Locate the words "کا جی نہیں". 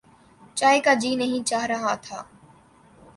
0.85-1.43